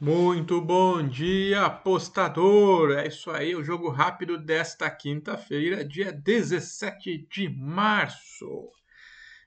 Muito 0.00 0.60
bom 0.60 1.06
dia, 1.06 1.66
apostador! 1.66 2.90
É 2.98 3.06
isso 3.06 3.30
aí, 3.30 3.54
o 3.54 3.62
jogo 3.62 3.88
rápido 3.90 4.36
desta 4.36 4.90
quinta-feira, 4.90 5.84
dia 5.84 6.12
17 6.12 7.28
de 7.30 7.48
março. 7.48 8.72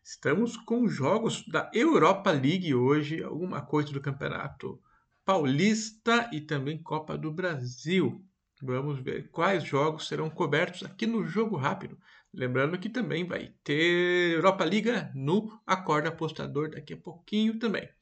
Estamos 0.01 0.55
com 0.55 0.87
jogos 0.87 1.45
da 1.49 1.69
Europa 1.73 2.31
League 2.31 2.73
hoje, 2.73 3.21
alguma 3.21 3.61
coisa 3.61 3.91
do 3.91 3.99
Campeonato 3.99 4.81
Paulista 5.25 6.29
e 6.31 6.39
também 6.39 6.81
Copa 6.81 7.17
do 7.17 7.29
Brasil. 7.29 8.23
Vamos 8.61 9.01
ver 9.01 9.29
quais 9.29 9.65
jogos 9.65 10.07
serão 10.07 10.29
cobertos 10.29 10.81
aqui 10.83 11.05
no 11.05 11.25
jogo 11.25 11.57
rápido. 11.57 11.99
Lembrando 12.33 12.79
que 12.79 12.87
também 12.87 13.27
vai 13.27 13.53
ter 13.65 14.35
Europa 14.35 14.63
Liga 14.63 15.11
no 15.13 15.59
Acorda 15.67 16.07
Apostador 16.07 16.69
daqui 16.69 16.93
a 16.93 16.97
pouquinho 16.97 17.59
também. 17.59 17.96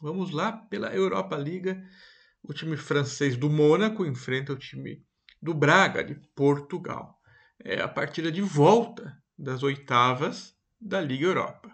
Vamos 0.00 0.30
lá 0.30 0.52
pela 0.52 0.94
Europa 0.94 1.36
Liga. 1.36 1.82
O 2.42 2.54
time 2.54 2.76
francês 2.76 3.36
do 3.36 3.50
Mônaco 3.50 4.06
enfrenta 4.06 4.52
o 4.52 4.56
time 4.56 5.04
do 5.42 5.52
Braga 5.52 6.04
de 6.04 6.14
Portugal. 6.34 7.20
É 7.58 7.80
a 7.80 7.88
partida 7.88 8.30
de 8.30 8.40
volta 8.40 9.20
das 9.36 9.62
oitavas 9.62 10.56
da 10.80 11.00
Liga 11.00 11.26
Europa. 11.26 11.70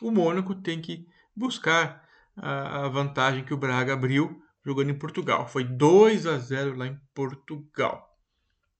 O 0.00 0.10
Mônaco 0.10 0.54
tem 0.56 0.80
que 0.80 1.06
buscar 1.34 2.08
a 2.36 2.88
vantagem 2.88 3.44
que 3.44 3.54
o 3.54 3.58
Braga 3.58 3.92
abriu 3.92 4.42
jogando 4.64 4.90
em 4.90 4.98
Portugal. 4.98 5.46
Foi 5.46 5.62
2 5.62 6.26
a 6.26 6.38
0 6.38 6.76
lá 6.76 6.86
em 6.86 7.00
Portugal. 7.14 8.18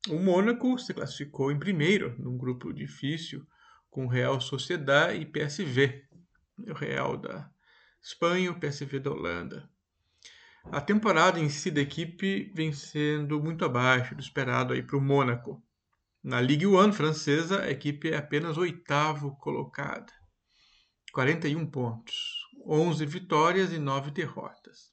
O 0.08 0.18
Mônaco 0.18 0.76
se 0.78 0.92
classificou 0.92 1.52
em 1.52 1.58
primeiro 1.58 2.16
num 2.18 2.36
grupo 2.36 2.72
difícil 2.72 3.46
com 3.88 4.08
Real 4.08 4.40
Sociedad 4.40 5.14
e 5.14 5.24
PSV. 5.24 6.04
O 6.66 6.72
Real 6.72 7.16
da 7.16 7.48
Espanha, 8.02 8.50
o 8.50 8.58
PSV 8.58 8.98
da 8.98 9.12
Holanda. 9.12 9.70
A 10.64 10.80
temporada 10.80 11.38
em 11.38 11.48
si 11.48 11.70
da 11.70 11.80
equipe 11.80 12.50
vem 12.52 12.72
sendo 12.72 13.40
muito 13.40 13.64
abaixo 13.64 14.16
do 14.16 14.20
esperado 14.20 14.74
para 14.82 14.96
o 14.96 15.00
Mônaco. 15.00 15.62
Na 16.20 16.40
Ligue 16.40 16.66
1 16.66 16.92
francesa, 16.92 17.62
a 17.62 17.70
equipe 17.70 18.10
é 18.10 18.16
apenas 18.16 18.58
oitavo 18.58 19.36
colocada. 19.36 20.12
41 21.12 21.64
pontos, 21.64 22.48
11 22.66 23.06
vitórias 23.06 23.72
e 23.72 23.78
9 23.78 24.10
derrotas. 24.10 24.92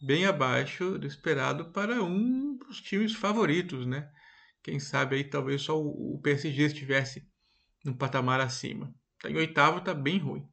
Bem 0.00 0.24
abaixo 0.24 0.98
do 0.98 1.08
esperado 1.08 1.72
para 1.72 2.00
um 2.00 2.56
dos 2.58 2.80
times 2.80 3.12
favoritos, 3.12 3.84
né? 3.86 4.08
Quem 4.62 4.78
sabe 4.78 5.16
aí 5.16 5.24
talvez 5.24 5.62
só 5.62 5.76
o 5.76 6.20
PSG 6.22 6.62
estivesse 6.62 7.28
num 7.84 7.92
patamar 7.92 8.40
acima. 8.40 8.94
Está 9.16 9.28
em 9.28 9.36
oitavo, 9.36 9.78
está 9.78 9.92
bem 9.92 10.18
ruim 10.18 10.48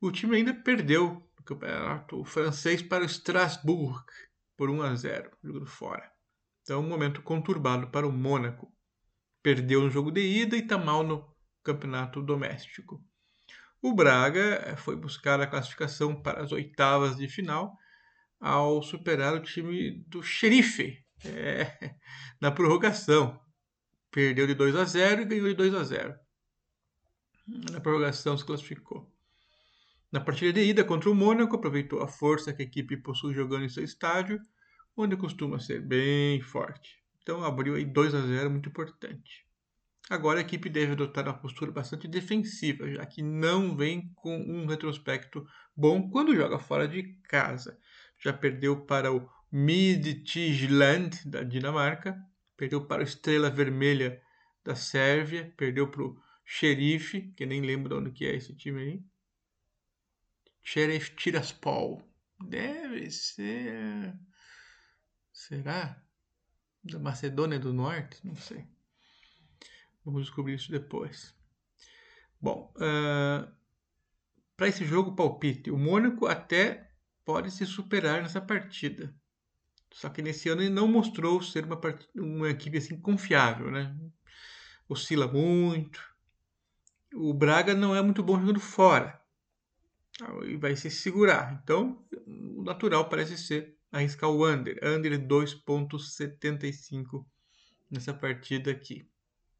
o 0.00 0.10
time 0.10 0.36
ainda 0.36 0.54
perdeu 0.54 1.22
o 1.38 1.42
campeonato 1.42 2.24
francês 2.24 2.82
para 2.82 3.02
o 3.02 3.06
Strasbourg 3.06 4.04
por 4.56 4.70
1 4.70 4.82
a 4.82 4.94
0, 4.94 5.30
jogando 5.42 5.66
fora. 5.66 6.10
Então, 6.62 6.80
um 6.80 6.88
momento 6.88 7.22
conturbado 7.22 7.88
para 7.90 8.06
o 8.06 8.12
Mônaco. 8.12 8.72
Perdeu 9.42 9.82
no 9.82 9.90
jogo 9.90 10.10
de 10.10 10.20
ida 10.20 10.56
e 10.56 10.60
está 10.60 10.76
mal 10.76 11.04
no 11.04 11.32
campeonato 11.62 12.20
doméstico. 12.20 13.00
O 13.80 13.94
Braga 13.94 14.62
eh, 14.64 14.76
foi 14.76 14.96
buscar 14.96 15.40
a 15.40 15.46
classificação 15.46 16.20
para 16.20 16.42
as 16.42 16.50
oitavas 16.50 17.16
de 17.16 17.28
final 17.28 17.76
ao 18.40 18.82
superar 18.82 19.34
o 19.34 19.42
time 19.42 20.04
do 20.08 20.22
Xerife 20.22 21.04
é, 21.24 21.94
na 22.40 22.50
prorrogação. 22.50 23.40
Perdeu 24.10 24.46
de 24.46 24.54
2 24.54 24.74
a 24.76 24.84
0 24.84 25.22
e 25.22 25.24
ganhou 25.24 25.48
de 25.48 25.54
2 25.54 25.74
a 25.74 25.84
0. 25.84 26.14
Na 27.70 27.80
prorrogação 27.80 28.36
se 28.36 28.44
classificou. 28.44 29.12
Na 30.10 30.20
partida 30.20 30.52
de 30.52 30.62
ida 30.62 30.84
contra 30.84 31.10
o 31.10 31.14
Mônaco, 31.14 31.56
aproveitou 31.56 32.00
a 32.00 32.08
força 32.08 32.52
que 32.52 32.62
a 32.62 32.64
equipe 32.64 32.96
possui 32.96 33.34
jogando 33.34 33.64
em 33.64 33.68
seu 33.68 33.82
estádio, 33.82 34.40
onde 34.96 35.16
costuma 35.16 35.58
ser 35.58 35.80
bem 35.80 36.40
forte. 36.40 37.02
Então 37.22 37.42
abriu 37.42 37.74
aí 37.74 37.84
2 37.84 38.14
a 38.14 38.20
0, 38.20 38.50
muito 38.50 38.68
importante. 38.68 39.44
Agora 40.08 40.38
a 40.38 40.42
equipe 40.42 40.68
deve 40.68 40.92
adotar 40.92 41.24
uma 41.24 41.36
postura 41.36 41.72
bastante 41.72 42.06
defensiva, 42.06 42.88
já 42.88 43.04
que 43.04 43.20
não 43.20 43.76
vem 43.76 44.12
com 44.14 44.36
um 44.36 44.64
retrospecto 44.66 45.44
bom 45.76 46.08
quando 46.08 46.36
joga 46.36 46.60
fora 46.60 46.86
de 46.86 47.02
casa. 47.28 47.76
Já 48.18 48.32
perdeu 48.32 48.86
para 48.86 49.12
o 49.12 49.28
Midtjylland 49.50 51.28
da 51.28 51.42
Dinamarca, 51.42 52.16
perdeu 52.56 52.86
para 52.86 53.00
o 53.00 53.04
Estrela 53.04 53.50
Vermelha 53.50 54.22
da 54.64 54.76
Sérvia, 54.76 55.52
perdeu 55.56 55.90
para 55.90 56.04
o 56.04 56.16
Xerife, 56.44 57.32
que 57.36 57.44
nem 57.44 57.60
lembro 57.60 57.88
de 57.88 57.94
onde 57.96 58.12
que 58.12 58.24
é 58.24 58.36
esse 58.36 58.54
time 58.54 58.80
aí, 58.80 59.02
Sheriff 60.66 61.14
Tiraspol. 61.14 62.02
Deve 62.40 63.08
ser. 63.08 64.12
Será? 65.32 66.02
Da 66.82 66.98
Macedônia 66.98 67.56
do 67.56 67.72
Norte? 67.72 68.18
Não 68.26 68.34
sei. 68.34 68.66
Vamos 70.04 70.22
descobrir 70.22 70.54
isso 70.54 70.72
depois. 70.72 71.32
Bom, 72.40 72.74
uh, 72.78 73.48
para 74.56 74.66
esse 74.66 74.84
jogo 74.84 75.14
palpite, 75.14 75.70
o 75.70 75.78
Mônaco 75.78 76.26
até 76.26 76.90
pode 77.24 77.52
se 77.52 77.64
superar 77.64 78.20
nessa 78.20 78.40
partida. 78.40 79.14
Só 79.92 80.08
que 80.08 80.20
nesse 80.20 80.48
ano 80.48 80.62
ele 80.62 80.70
não 80.70 80.88
mostrou 80.88 81.40
ser 81.40 81.64
uma, 81.64 81.80
uma 82.16 82.50
equipe 82.50 82.78
assim 82.78 83.00
confiável, 83.00 83.70
né? 83.70 83.96
Oscila 84.88 85.28
muito. 85.28 86.02
O 87.14 87.32
Braga 87.32 87.72
não 87.72 87.94
é 87.94 88.02
muito 88.02 88.20
bom 88.20 88.38
jogando 88.38 88.60
fora 88.60 89.24
e 90.44 90.56
vai 90.56 90.76
se 90.76 90.90
segurar. 90.90 91.60
Então, 91.62 92.02
o 92.26 92.62
natural 92.62 93.08
parece 93.08 93.36
ser 93.36 93.76
arriscar 93.92 94.30
o 94.30 94.46
under. 94.46 94.78
Under 94.82 95.18
2.75 95.18 97.26
nessa 97.90 98.14
partida 98.14 98.70
aqui. 98.70 99.08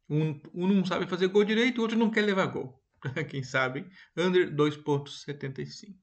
Um, 0.09 0.39
um 0.53 0.67
não 0.67 0.85
sabe 0.85 1.07
fazer 1.07 1.27
gol 1.27 1.43
direito, 1.43 1.79
o 1.79 1.81
outro 1.81 1.97
não 1.97 2.09
quer 2.09 2.21
levar 2.21 2.45
gol. 2.47 2.81
Quem 3.29 3.43
sabe? 3.43 3.85
Under 4.15 4.53
2.75. 4.53 5.95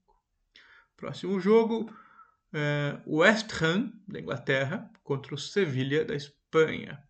Próximo 0.97 1.41
jogo, 1.41 1.93
é, 2.53 3.00
West 3.06 3.50
Ham, 3.60 3.93
da 4.06 4.20
Inglaterra, 4.20 4.91
contra 5.03 5.34
o 5.34 5.38
Sevilha, 5.38 6.04
da 6.04 6.14
Espanha. 6.14 7.03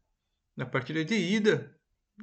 Na 0.56 0.64
partida 0.64 1.04
de 1.04 1.14
ida, 1.14 1.76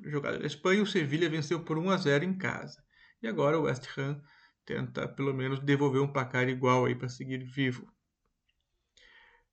jogada 0.04 0.40
da 0.40 0.48
Espanha, 0.48 0.82
o 0.82 0.88
Sevilha 0.88 1.30
venceu 1.30 1.64
por 1.64 1.78
1 1.78 1.90
a 1.92 1.98
0 1.98 2.26
em 2.26 2.38
casa. 2.38 2.84
E 3.22 3.28
agora 3.28 3.60
o 3.60 3.64
West 3.64 3.88
Ham 3.98 4.22
tentar 4.66 5.10
pelo 5.10 5.34
menos 5.34 5.60
devolver 5.60 6.02
um 6.02 6.12
placar 6.12 6.48
igual 6.48 6.86
aí 6.86 6.96
para 6.96 7.10
seguir 7.10 7.44
vivo. 7.44 7.92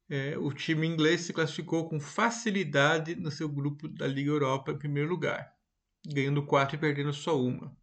É, 0.08 0.38
o 0.38 0.52
time 0.52 0.86
inglês 0.86 1.22
se 1.22 1.32
classificou 1.32 1.88
com 1.88 2.00
facilidade 2.00 3.14
no 3.14 3.30
seu 3.30 3.48
grupo 3.48 3.88
da 3.88 4.06
Liga 4.06 4.30
Europa 4.30 4.72
em 4.72 4.78
primeiro 4.78 5.08
lugar, 5.08 5.52
ganhando 6.06 6.46
quatro 6.46 6.76
e 6.76 6.78
perdendo 6.78 7.12
só 7.12 7.38
uma. 7.38 7.76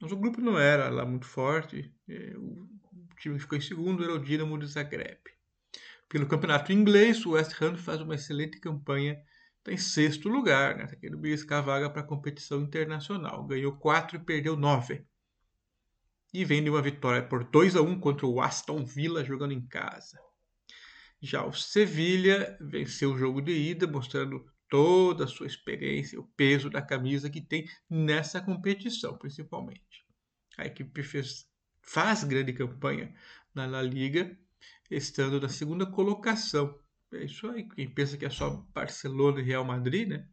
Mas 0.00 0.12
o 0.12 0.16
grupo 0.16 0.40
não 0.40 0.58
era 0.58 0.90
lá 0.90 1.06
muito 1.06 1.26
forte, 1.26 1.94
é, 2.06 2.34
o 2.36 2.68
time 3.16 3.36
que 3.36 3.42
ficou 3.42 3.56
em 3.56 3.62
segundo 3.62 4.04
era 4.04 4.12
o 4.12 4.22
Dinamo 4.22 4.58
de 4.58 4.66
Zagreb. 4.66 5.20
Pelo 6.06 6.28
campeonato 6.28 6.72
inglês, 6.72 7.24
o 7.24 7.30
West 7.30 7.60
Ham 7.62 7.76
faz 7.76 8.00
uma 8.00 8.14
excelente 8.14 8.60
campanha, 8.60 9.18
está 9.58 9.72
em 9.72 9.78
sexto 9.78 10.28
lugar, 10.28 10.76
né? 10.76 10.84
está 10.84 10.96
querendo 10.96 11.18
beliscar 11.18 11.60
a 11.60 11.62
vaga 11.62 11.88
para 11.88 12.02
a 12.02 12.06
competição 12.06 12.60
internacional. 12.60 13.46
Ganhou 13.46 13.72
quatro 13.72 14.18
e 14.18 14.20
perdeu 14.20 14.54
nove 14.54 15.06
e 16.34 16.44
vem 16.44 16.64
de 16.64 16.68
uma 16.68 16.82
vitória 16.82 17.22
por 17.22 17.44
2 17.44 17.76
a 17.76 17.80
1 17.80 18.00
contra 18.00 18.26
o 18.26 18.40
Aston 18.40 18.84
Villa 18.84 19.24
jogando 19.24 19.52
em 19.52 19.64
casa. 19.64 20.18
Já 21.22 21.46
o 21.46 21.52
Sevilha 21.52 22.58
venceu 22.60 23.12
o 23.12 23.16
jogo 23.18 23.40
de 23.40 23.52
ida, 23.52 23.86
mostrando 23.86 24.44
toda 24.68 25.24
a 25.24 25.28
sua 25.28 25.46
experiência, 25.46 26.18
o 26.18 26.26
peso 26.36 26.68
da 26.68 26.82
camisa 26.82 27.30
que 27.30 27.40
tem 27.40 27.70
nessa 27.88 28.40
competição, 28.40 29.16
principalmente. 29.16 30.04
A 30.58 30.66
equipe 30.66 31.04
fez, 31.04 31.46
faz 31.80 32.24
grande 32.24 32.52
campanha 32.52 33.14
na 33.54 33.64
La 33.64 33.80
Liga, 33.80 34.36
estando 34.90 35.40
na 35.40 35.48
segunda 35.48 35.86
colocação. 35.86 36.76
É 37.12 37.24
isso 37.24 37.48
aí, 37.48 37.68
quem 37.68 37.88
pensa 37.88 38.18
que 38.18 38.24
é 38.24 38.30
só 38.30 38.50
Barcelona 38.74 39.38
e 39.40 39.44
Real 39.44 39.64
Madrid, 39.64 40.08
né? 40.08 40.28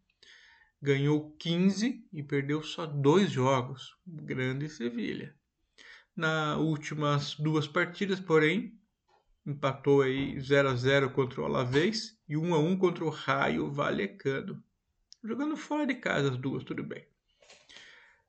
Ganhou 0.81 1.36
15 1.38 2.07
e 2.12 2.24
perdeu 2.24 2.63
só 2.63 2.88
dois 2.88 3.30
jogos. 3.30 3.95
Grande 4.03 4.68
Sevilha. 4.68 5.39
Nas 6.16 6.58
últimas 6.58 7.36
duas 7.36 7.68
partidas, 7.68 8.19
porém, 8.19 8.78
empatou 9.46 10.02
aí 10.02 10.40
0 10.40 10.69
a 10.69 10.75
0 10.75 11.12
contra 11.12 11.42
o 11.42 11.46
Alavés 11.46 12.19
e 12.28 12.38
1 12.38 12.54
a 12.54 12.60
1 12.60 12.78
contra 12.78 13.06
o 13.06 13.10
Raio 13.10 13.72
Vallecano. 13.72 14.63
Jogando 15.24 15.56
fora 15.56 15.86
de 15.86 15.96
casa 15.96 16.31
as 16.31 16.38
duas, 16.38 16.63
tudo 16.63 16.84
bem. 16.84 17.06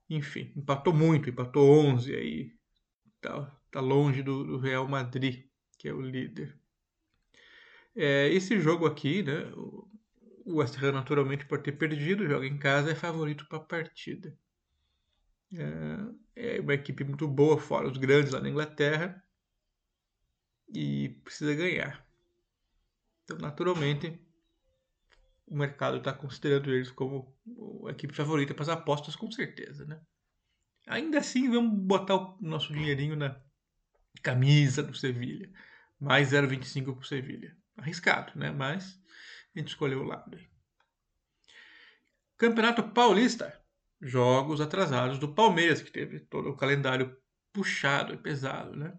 Enfim, 0.09 0.53
empatou 0.57 0.93
muito, 0.93 1.31
empatou 1.31 1.69
11 1.87 2.15
aí. 2.15 2.53
Tá, 3.21 3.51
tá 3.71 3.81
longe 3.81 4.23
do, 4.23 4.45
do 4.45 4.59
Real 4.59 4.87
Madrid, 4.87 5.45
que 5.79 5.89
é 5.89 5.93
o 5.93 6.01
líder. 6.01 6.57
É, 7.95 8.29
esse 8.29 8.59
jogo 8.61 8.87
aqui, 8.87 9.23
né, 9.23 9.51
o 9.55 9.89
West 10.47 10.77
Ham 10.83 10.93
naturalmente 10.93 11.47
por 11.47 11.61
ter 11.63 11.73
perdido, 11.73 12.27
joga 12.27 12.47
em 12.47 12.59
casa, 12.59 12.91
é 12.91 12.95
favorito 12.95 13.47
para 13.47 13.59
a 13.59 13.63
partida. 13.63 14.37
É, 15.55 16.57
é 16.57 16.61
uma 16.61 16.75
equipe 16.75 17.05
muito 17.05 17.29
boa, 17.29 17.59
fora 17.59 17.89
os 17.89 17.99
grandes 17.99 18.33
lá 18.33 18.41
na 18.41 18.49
Inglaterra. 18.49 19.23
e 20.75 21.11
precisa 21.25 21.55
ganhar. 21.55 22.05
Então, 23.25 23.39
naturalmente, 23.39 24.19
o 25.47 25.57
mercado 25.57 25.99
está 25.99 26.13
considerando 26.13 26.71
eles 26.73 26.91
como 26.91 27.37
a 27.87 27.91
equipe 27.91 28.15
favorita 28.15 28.55
para 28.55 28.63
as 28.63 28.69
apostas, 28.69 29.15
com 29.15 29.31
certeza, 29.31 29.85
né? 29.85 30.01
Ainda 30.87 31.19
assim, 31.19 31.51
vamos 31.51 31.79
botar 31.79 32.17
o 32.17 32.39
nosso 32.41 32.73
dinheirinho 32.73 33.15
na 33.17 33.41
camisa 34.23 34.83
do 34.83 34.95
Sevilha. 34.95 35.53
Mais 36.01 36.33
0,25 36.33 36.85
para 36.95 37.03
o 37.03 37.05
Sevilha. 37.05 37.57
Arriscado, 37.77 38.33
né? 38.39 38.51
Mas 38.51 39.01
a 39.55 39.59
gente 39.59 39.69
escolheu 39.69 40.01
o 40.01 40.05
lado. 40.05 40.39
Campeonato 42.37 42.83
Paulista. 42.91 43.62
Jogos 44.03 44.61
atrasados 44.61 45.17
do 45.17 45.33
Palmeiras, 45.33 45.81
que 45.81 45.91
teve 45.91 46.19
todo 46.19 46.51
o 46.51 46.57
calendário 46.57 47.17
puxado 47.53 48.13
e 48.13 48.19
pesado, 48.19 48.75
né? 48.75 48.93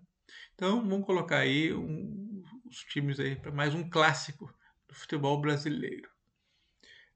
Então 0.55 0.87
vamos 0.87 1.05
colocar 1.05 1.39
aí 1.39 1.73
um, 1.73 2.41
os 2.65 2.77
times 2.85 3.19
aí 3.19 3.35
para 3.35 3.51
mais 3.51 3.75
um 3.75 3.89
clássico 3.89 4.49
do 4.87 4.95
futebol 4.95 5.41
brasileiro. 5.41 6.09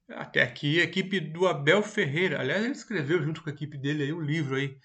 Até 0.09 0.41
aqui 0.41 0.81
a 0.81 0.83
equipe 0.83 1.19
do 1.19 1.47
Abel 1.47 1.81
Ferreira. 1.81 2.39
Aliás, 2.39 2.63
ele 2.63 2.73
escreveu 2.73 3.21
junto 3.21 3.41
com 3.41 3.49
a 3.49 3.53
equipe 3.53 3.77
dele 3.77 4.03
aí 4.03 4.13
um 4.13 4.21
livro 4.21 4.55
aí, 4.55 4.77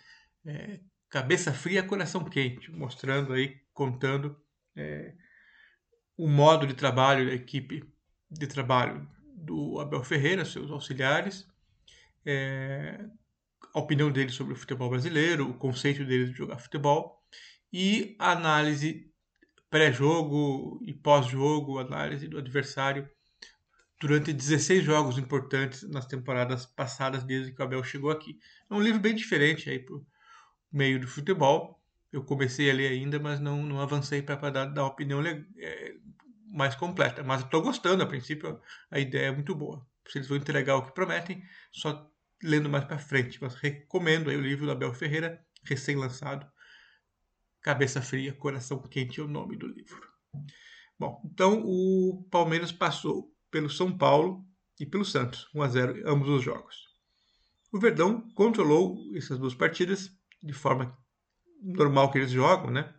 é, 0.47 0.81
Cabeça 1.09 1.53
Fria, 1.53 1.83
Coração 1.83 2.25
Quente, 2.25 2.71
mostrando 2.71 3.33
aí, 3.33 3.61
contando 3.73 4.41
é, 4.77 5.15
o 6.17 6.29
modo 6.29 6.67
de 6.67 6.75
trabalho 6.75 7.27
da 7.27 7.35
equipe 7.35 7.85
de 8.31 8.47
trabalho 8.47 9.09
do 9.35 9.81
Abel 9.81 10.05
Ferreira, 10.05 10.45
seus 10.45 10.71
auxiliares, 10.71 11.47
é, 12.25 13.05
a 13.75 13.79
opinião 13.79 14.11
dele 14.11 14.31
sobre 14.31 14.55
o 14.55 14.57
futebol 14.57 14.91
brasileiro, 14.91 15.51
o 15.51 15.55
conceito 15.55 16.05
dele 16.05 16.27
de 16.27 16.37
jogar 16.37 16.59
futebol 16.59 17.23
e 17.73 18.17
análise 18.19 19.11
pré-jogo 19.71 20.79
e 20.85 20.93
pós-jogo, 20.93 21.79
análise 21.79 22.29
do 22.29 22.39
adversário 22.39 23.09
durante 23.99 24.33
16 24.33 24.85
jogos 24.85 25.17
importantes 25.17 25.89
nas 25.89 26.07
temporadas 26.07 26.67
passadas 26.67 27.23
desde 27.25 27.53
que 27.53 27.63
o 27.63 27.65
Abel 27.65 27.83
chegou 27.85 28.11
aqui. 28.11 28.39
É 28.69 28.75
um 28.75 28.81
livro 28.81 29.01
bem 29.01 29.15
diferente 29.15 29.71
aí 29.71 29.79
pro 29.79 30.05
meio 30.71 31.01
do 31.01 31.07
futebol. 31.07 31.81
Eu 32.13 32.25
comecei 32.25 32.71
a 32.71 32.75
ler 32.75 32.89
ainda, 32.89 33.19
mas 33.19 33.41
não, 33.41 33.63
não 33.63 33.81
avancei 33.81 34.21
para 34.21 34.51
dar, 34.51 34.67
dar 34.67 34.83
uma 34.83 34.91
opinião 34.91 35.23
é, 35.25 35.95
mais 36.49 36.75
completa. 36.75 37.23
Mas 37.23 37.43
estou 37.43 37.63
gostando, 37.63 38.03
a 38.03 38.07
princípio 38.07 38.61
a 38.91 38.99
ideia 38.99 39.29
é 39.29 39.31
muito 39.31 39.55
boa. 39.55 39.87
Se 40.09 40.19
eles 40.19 40.29
vão 40.29 40.37
entregar 40.37 40.77
o 40.77 40.85
que 40.85 40.93
prometem, 40.93 41.43
só 41.71 42.12
lendo 42.43 42.69
mais 42.69 42.85
para 42.85 42.99
frente. 42.99 43.39
Mas 43.41 43.55
recomendo 43.55 44.31
aí 44.31 44.37
o 44.37 44.41
livro 44.43 44.67
do 44.67 44.73
Abel 44.73 44.93
Ferreira, 44.93 45.45
recém-lançado. 45.65 46.47
Cabeça 47.61 48.03
Fria, 48.03 48.33
Coração 48.33 48.83
Quente 48.83 49.21
é 49.21 49.23
o 49.23 49.29
nome 49.29 49.57
do 49.57 49.67
livro. 49.67 50.01
Bom, 50.99 51.21
então 51.25 51.63
o 51.65 52.27
Palmeiras 52.31 52.73
passou 52.73 53.33
pelo 53.51 53.71
São 53.71 53.97
Paulo 53.97 54.45
e 54.81 54.87
pelo 54.87 55.05
Santos, 55.05 55.49
1 55.55 55.63
a 55.63 55.69
0 55.69 56.03
ambos 56.11 56.29
os 56.29 56.43
jogos. 56.43 56.77
O 57.73 57.79
Verdão 57.79 58.29
controlou 58.35 58.99
essas 59.17 59.39
duas 59.39 59.55
partidas 59.55 60.11
de 60.43 60.53
forma 60.53 60.97
normal 61.63 62.11
que 62.11 62.19
eles 62.19 62.31
jogam, 62.31 62.71
né? 62.71 62.93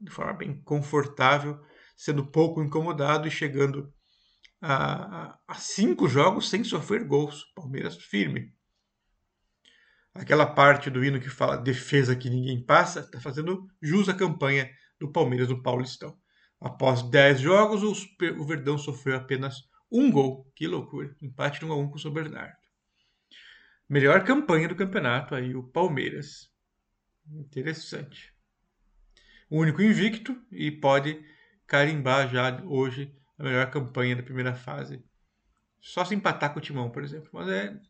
De 0.00 0.10
forma 0.10 0.34
bem 0.34 0.62
confortável, 0.62 1.58
sendo 1.96 2.26
pouco 2.26 2.62
incomodado 2.62 3.26
e 3.26 3.30
chegando 3.30 3.92
a, 4.60 4.74
a, 4.74 5.38
a 5.48 5.54
cinco 5.54 6.08
jogos 6.08 6.48
sem 6.48 6.62
sofrer 6.62 7.04
gols. 7.04 7.44
Palmeiras 7.54 7.96
firme. 7.96 8.54
Aquela 10.14 10.46
parte 10.46 10.90
do 10.90 11.04
hino 11.04 11.20
que 11.20 11.28
fala 11.28 11.56
defesa 11.56 12.16
que 12.16 12.28
ninguém 12.28 12.64
passa, 12.64 13.00
está 13.00 13.20
fazendo 13.20 13.66
jus 13.80 14.08
à 14.08 14.14
campanha 14.14 14.70
do 14.98 15.10
Palmeiras 15.10 15.48
no 15.48 15.62
Paulistão. 15.62 16.18
Após 16.60 17.02
10 17.02 17.40
jogos, 17.40 17.82
o 17.82 18.44
Verdão 18.44 18.76
sofreu 18.76 19.16
apenas 19.16 19.62
um 19.90 20.10
gol. 20.10 20.50
Que 20.54 20.66
loucura. 20.66 21.16
Empate 21.22 21.64
1 21.64 21.72
a 21.72 21.76
1 21.76 21.88
com 21.90 21.96
o 21.96 21.98
São 21.98 22.12
Bernardo. 22.12 22.56
Melhor 23.88 24.24
campanha 24.24 24.68
do 24.68 24.76
campeonato 24.76 25.34
aí, 25.34 25.54
o 25.54 25.62
Palmeiras. 25.62 26.50
Interessante. 27.26 28.32
O 29.48 29.58
único 29.58 29.82
invicto 29.82 30.36
e 30.52 30.70
pode 30.70 31.24
carimbar 31.66 32.28
já 32.28 32.62
hoje 32.64 33.16
a 33.38 33.42
melhor 33.42 33.70
campanha 33.70 34.14
da 34.14 34.22
primeira 34.22 34.54
fase. 34.54 35.02
Só 35.80 36.04
se 36.04 36.14
empatar 36.14 36.52
com 36.52 36.58
o 36.58 36.62
Timão, 36.62 36.90
por 36.90 37.02
exemplo. 37.02 37.30
Mas 37.32 37.48
é. 37.48 37.80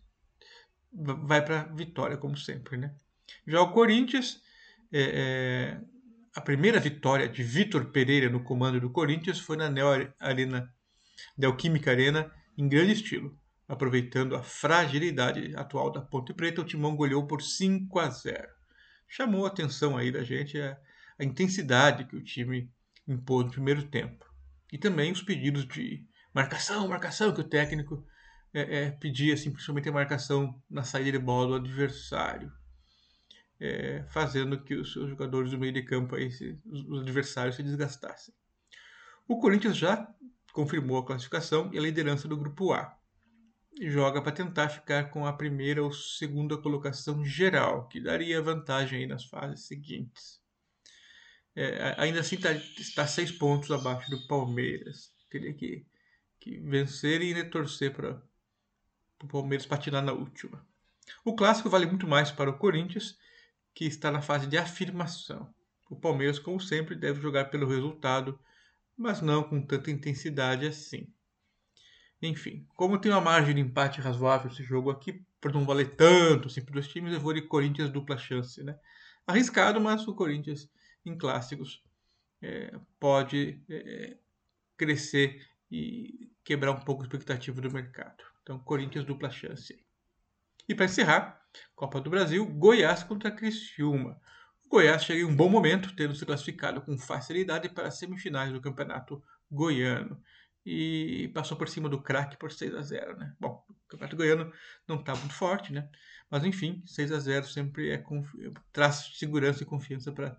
Vai 0.93 1.45
para 1.45 1.65
vitória, 1.65 2.17
como 2.17 2.37
sempre, 2.37 2.77
né? 2.77 2.95
Já 3.47 3.61
o 3.61 3.73
Corinthians. 3.73 4.41
É, 4.93 5.03
é, 5.03 5.81
a 6.35 6.41
primeira 6.41 6.79
vitória 6.81 7.29
de 7.29 7.43
Vitor 7.43 7.87
Pereira 7.87 8.29
no 8.29 8.43
comando 8.43 8.81
do 8.81 8.91
Corinthians 8.91 9.39
foi 9.39 9.57
na 9.57 9.69
Neo 9.69 10.13
Arena, 10.19 10.73
Neoquímica 11.37 11.91
Arena, 11.91 12.33
em 12.57 12.69
grande 12.69 12.93
estilo. 12.93 13.37
Aproveitando 13.69 14.35
a 14.35 14.43
fragilidade 14.43 15.55
atual 15.57 15.91
da 15.91 16.01
Ponte 16.01 16.35
Preta, 16.35 16.61
o 16.61 16.65
Timão 16.65 16.97
goleou 16.97 17.27
por 17.27 17.43
5 17.43 17.99
a 17.99 18.11
0. 18.11 18.49
Chamou 19.09 19.45
a 19.45 19.49
atenção 19.49 19.97
aí 19.97 20.11
da 20.11 20.23
gente 20.23 20.61
a, 20.61 20.77
a 21.19 21.25
intensidade 21.25 22.05
que 22.05 22.17
o 22.17 22.23
time 22.23 22.71
impôs 23.07 23.47
no 23.47 23.53
primeiro 23.53 23.85
tempo. 23.85 24.25
E 24.73 24.79
também 24.79 25.13
os 25.13 25.23
pedidos 25.23 25.67
de 25.67 26.05
marcação, 26.33 26.87
marcação, 26.89 27.33
que 27.35 27.41
o 27.41 27.49
técnico 27.49 28.05
é, 28.53 28.85
é, 28.85 28.91
pedia 28.91 29.35
assim, 29.35 29.51
principalmente 29.51 29.89
a 29.89 29.93
marcação 29.93 30.61
na 30.69 30.83
saída 30.83 31.13
de 31.13 31.19
bola 31.19 31.47
do 31.49 31.55
adversário, 31.67 32.53
é, 33.59 34.05
fazendo 34.09 34.63
que 34.63 34.75
os 34.75 34.93
seus 34.93 35.09
jogadores 35.09 35.51
do 35.51 35.59
meio 35.59 35.73
de 35.73 35.83
campo, 35.83 36.15
aí, 36.17 36.31
se, 36.31 36.59
os, 36.67 36.85
os 36.89 37.01
adversários, 37.03 37.57
se 37.57 37.63
desgastassem. 37.63 38.35
O 39.29 39.39
Corinthians 39.39 39.77
já 39.77 40.13
confirmou 40.53 40.99
a 40.99 41.07
classificação 41.07 41.71
e 41.73 41.79
a 41.79 41.83
liderança 41.83 42.27
do 42.27 42.37
Grupo 42.37 42.73
A. 42.73 42.97
Joga 43.81 44.21
para 44.21 44.33
tentar 44.33 44.69
ficar 44.69 45.11
com 45.11 45.25
a 45.25 45.33
primeira 45.33 45.83
ou 45.83 45.93
segunda 45.93 46.57
colocação 46.57 47.25
geral, 47.25 47.87
que 47.89 48.01
daria 48.01 48.43
vantagem 48.43 49.07
nas 49.07 49.25
fases 49.25 49.67
seguintes. 49.67 50.41
É, 51.55 51.95
ainda 51.99 52.21
assim 52.21 52.37
tá, 52.37 52.53
está 52.53 53.07
seis 53.07 53.31
pontos 53.31 53.71
abaixo 53.71 54.11
do 54.11 54.27
Palmeiras. 54.27 55.13
Teria 55.31 55.55
que, 55.55 55.87
que 56.41 56.59
vencer 56.59 57.23
e 57.23 57.45
torcer 57.45 57.93
para 57.93 58.21
o 59.23 59.27
Palmeiras 59.27 59.67
patinar 59.67 60.03
na 60.03 60.13
última. 60.13 60.65
O 61.25 61.35
clássico 61.35 61.69
vale 61.69 61.87
muito 61.87 62.07
mais 62.07 62.31
para 62.31 62.51
o 62.51 62.59
Corinthians, 62.59 63.19
que 63.75 63.85
está 63.85 64.11
na 64.11 64.23
fase 64.23 64.47
de 64.47 64.57
afirmação. 64.57 65.53
O 65.89 65.97
Palmeiras, 65.97 66.39
como 66.39 66.61
sempre, 66.61 66.95
deve 66.95 67.21
jogar 67.21 67.47
pelo 67.47 67.69
resultado, 67.69 68.39
mas 68.97 69.21
não 69.21 69.43
com 69.43 69.61
tanta 69.61 69.91
intensidade 69.91 70.67
assim. 70.67 71.13
Enfim, 72.23 72.67
como 72.77 72.99
tem 72.99 73.11
uma 73.11 73.21
margem 73.21 73.55
de 73.55 73.61
empate 73.61 74.01
razoável 74.01 74.51
esse 74.51 74.63
jogo 74.63 74.91
aqui, 74.91 75.25
por 75.41 75.53
não 75.53 75.65
valer 75.65 75.97
tanto 75.97 76.49
assim 76.49 76.63
para 76.63 76.79
os 76.79 76.87
times, 76.87 77.13
eu 77.13 77.21
vou 77.21 77.33
de 77.33 77.43
Corinthians 77.43 77.91
dupla 77.91 78.19
chance, 78.19 78.63
né? 78.63 78.79
Arriscado, 79.27 79.81
mas 79.81 80.07
o 80.07 80.15
Corinthians 80.15 80.71
em 81.05 81.17
clássicos 81.17 81.83
é, 82.43 82.79
pode 82.99 83.63
é, 83.69 84.19
crescer 84.77 85.47
e 85.71 86.31
quebrar 86.45 86.73
um 86.73 86.81
pouco 86.81 87.03
a 87.03 87.05
expectativa 87.05 87.61
do 87.61 87.71
mercado. 87.71 88.23
Então, 88.43 88.59
Corinthians 88.59 89.05
dupla 89.05 89.31
chance. 89.31 89.79
E 90.69 90.75
para 90.75 90.87
encerrar, 90.87 91.41
Copa 91.75 92.01
do 92.01 92.11
Brasil, 92.11 92.47
Goiás 92.47 93.03
contra 93.03 93.31
Criciúma. 93.31 94.21
O 94.65 94.69
Goiás 94.69 95.05
chega 95.05 95.21
em 95.21 95.25
um 95.25 95.35
bom 95.35 95.49
momento, 95.49 95.95
tendo 95.97 96.15
se 96.15 96.25
classificado 96.25 96.81
com 96.81 96.97
facilidade 96.97 97.69
para 97.69 97.89
as 97.89 97.99
semifinais 97.99 98.53
do 98.53 98.61
Campeonato 98.61 99.23
Goiano. 99.51 100.23
E 100.65 101.31
passou 101.35 101.57
por 101.57 101.69
cima 101.69 101.89
do 101.89 102.01
craque 102.01 102.37
por 102.37 102.53
6 102.53 102.75
a 102.75 102.83
0 102.83 103.17
né? 103.17 103.35
Bom, 103.41 103.65
o 103.69 103.75
Campeonato 103.89 104.17
Goiano 104.17 104.53
não 104.87 105.01
está 105.01 105.15
muito 105.15 105.35
forte, 105.35 105.73
né? 105.73 105.89
Mas 106.31 106.45
enfim, 106.45 106.83
6 106.87 107.13
a 107.13 107.19
0 107.19 107.47
sempre 107.47 107.91
é 107.91 108.05
traz 108.73 109.11
segurança 109.15 109.63
e 109.63 109.67
confiança 109.67 110.13
para 110.13 110.39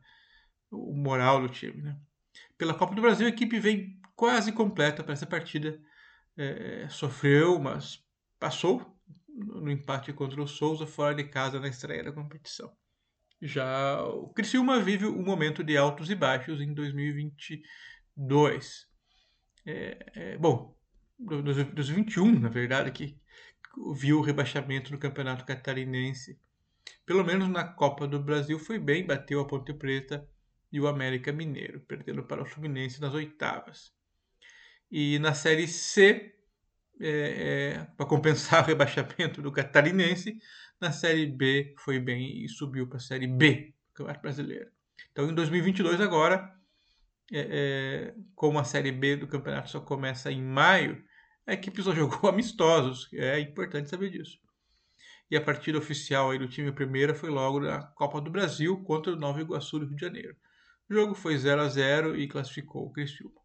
o 0.72 0.96
moral 0.96 1.42
do 1.42 1.50
time. 1.50 1.82
Né? 1.82 1.98
Pela 2.58 2.74
Copa 2.74 2.96
do 2.96 3.02
Brasil, 3.02 3.26
a 3.26 3.30
equipe 3.30 3.60
vem 3.60 4.00
quase 4.16 4.52
completa 4.52 5.04
para 5.04 5.14
essa 5.14 5.26
partida. 5.26 5.78
É, 6.44 6.90
sofreu, 6.90 7.60
mas 7.60 8.04
passou 8.40 8.98
no 9.28 9.70
empate 9.70 10.12
contra 10.12 10.42
o 10.42 10.48
Souza 10.48 10.88
fora 10.88 11.14
de 11.14 11.26
casa 11.26 11.60
na 11.60 11.68
estreia 11.68 12.04
da 12.04 12.12
competição. 12.12 12.76
Já 13.40 14.04
o 14.04 14.30
Criciúma 14.30 14.80
vive 14.80 15.06
um 15.06 15.24
momento 15.24 15.64
de 15.64 15.78
altos 15.78 16.10
e 16.10 16.16
baixos 16.16 16.60
em 16.60 16.74
2022. 16.74 18.88
É, 19.66 20.12
é, 20.16 20.36
bom, 20.40 20.76
dos 21.20 21.90
21, 21.90 22.40
na 22.40 22.50
verdade, 22.50 22.92
que 22.92 23.16
viu 23.94 24.18
o 24.18 24.24
rebaixamento 24.24 24.90
do 24.90 24.98
Campeonato 24.98 25.46
Catarinense. 25.46 26.40
Pelo 27.06 27.24
menos 27.24 27.48
na 27.50 27.64
Copa 27.64 28.08
do 28.08 28.20
Brasil 28.20 28.58
foi 28.58 28.80
bem, 28.80 29.06
bateu 29.06 29.40
a 29.40 29.48
Ponte 29.48 29.74
Preta 29.74 30.28
e 30.72 30.80
o 30.80 30.88
América 30.88 31.32
Mineiro, 31.32 31.82
perdendo 31.82 32.24
para 32.24 32.42
o 32.42 32.46
Fluminense 32.46 33.00
nas 33.00 33.14
oitavas. 33.14 33.94
E 34.92 35.18
na 35.20 35.34
Série 35.34 35.68
C, 35.68 36.36
é, 37.00 37.10
é, 37.10 37.88
para 37.96 38.06
compensar 38.06 38.64
o 38.64 38.68
rebaixamento 38.68 39.42
do 39.42 39.52
Catarinense, 39.52 40.38
na 40.80 40.92
Série 40.92 41.26
B 41.26 41.74
foi 41.78 42.00
bem 42.00 42.44
e 42.44 42.50
subiu 42.50 42.88
para 42.88 42.98
a 42.98 43.02
Série 43.02 43.28
B 43.28 43.74
do 43.90 43.94
Campeonato 43.94 44.22
Brasileiro. 44.22 44.72
Então, 45.12 45.30
em 45.30 45.34
2022, 45.34 46.02
agora, 46.02 46.54
é, 47.32 47.40
é, 47.40 48.16
como 48.36 48.60
a 48.60 48.64
Série 48.64 48.92
B 48.92 49.16
do 49.16 49.28
campeonato 49.28 49.70
só 49.70 49.80
começa 49.80 50.32
em 50.32 50.42
maio, 50.42 51.02
a 51.48 51.54
equipe 51.54 51.82
só 51.82 51.94
jogou 51.96 52.30
amistosos. 52.30 53.08
É 53.14 53.40
importante 53.40 53.90
saber 53.90 54.10
disso. 54.10 54.38
E 55.30 55.38
a 55.38 55.42
partida 55.42 55.78
oficial 55.78 56.38
do 56.38 56.48
time 56.50 56.74
primeira 56.74 57.16
foi 57.16 57.30
logo 57.30 57.62
na 57.62 57.82
Copa 57.82 58.20
do 58.20 58.30
Brasil 58.30 58.84
contra 58.84 59.14
o 59.14 59.16
Nova 59.16 59.40
Iguaçu 59.40 59.80
do 59.80 59.86
Rio 59.86 59.96
de 59.96 60.02
Janeiro. 60.02 60.36
O 60.90 60.94
jogo 60.94 61.16
foi 61.16 61.38
0 61.38 61.62
a 61.62 61.70
0 61.70 62.20
e 62.20 62.28
classificou 62.28 62.86
o 62.86 62.92
Criciúma. 62.92 63.40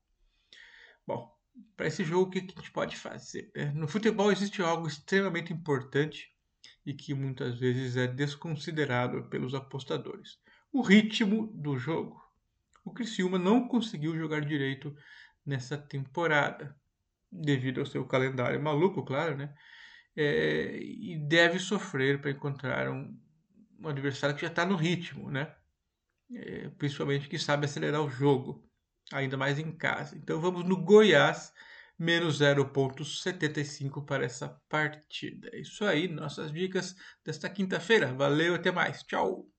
Bom, 1.07 1.33
para 1.77 1.87
esse 1.87 2.05
jogo, 2.05 2.29
o 2.29 2.31
que 2.31 2.39
a 2.39 2.43
gente 2.43 2.71
pode 2.71 2.97
fazer? 2.97 3.51
Né? 3.55 3.73
No 3.75 3.87
futebol 3.87 4.33
existe 4.33 4.63
algo 4.63 4.87
extremamente 4.87 5.53
importante 5.53 6.31
e 6.85 6.95
que 6.95 7.13
muitas 7.15 7.59
vezes 7.59 7.97
é 7.97 8.07
desconsiderado 8.07 9.29
pelos 9.29 9.55
apostadores: 9.55 10.39
o 10.73 10.81
ritmo 10.81 11.49
do 11.55 11.79
jogo. 11.79 12.25
O 12.85 12.93
Criciúma 12.93 13.39
não 13.39 13.67
conseguiu 13.67 14.17
jogar 14.17 14.41
direito 14.43 14.97
nessa 15.45 15.77
temporada, 15.77 16.77
devido 17.31 17.81
ao 17.81 17.87
seu 17.87 18.05
calendário 18.07 18.63
maluco, 18.63 19.05
claro, 19.05 19.37
né? 19.37 19.55
É, 20.15 20.79
e 20.81 21.19
deve 21.19 21.59
sofrer 21.59 22.21
para 22.21 22.31
encontrar 22.31 22.89
um, 22.89 23.19
um, 23.79 23.89
adversário 23.89 24.35
que 24.35 24.43
já 24.43 24.49
está 24.49 24.65
no 24.65 24.77
ritmo, 24.77 25.31
né? 25.31 25.55
É, 26.33 26.69
principalmente 26.71 27.29
que 27.29 27.39
sabe 27.39 27.67
acelerar 27.67 28.03
o 28.03 28.11
jogo 28.11 28.66
ainda 29.13 29.37
mais 29.37 29.59
em 29.59 29.73
casa. 29.73 30.17
Então 30.17 30.41
vamos 30.41 30.65
no 30.65 30.77
Goiás, 30.83 31.53
menos 31.99 32.39
0,75 32.39 34.03
para 34.05 34.25
essa 34.25 34.49
partida. 34.69 35.49
É 35.53 35.61
isso 35.61 35.85
aí, 35.85 36.09
nossas 36.09 36.53
dicas 36.53 36.95
desta 37.25 37.49
quinta-feira. 37.51 38.13
Valeu, 38.15 38.55
até 38.55 38.71
mais. 38.73 39.03
Tchau! 39.03 39.56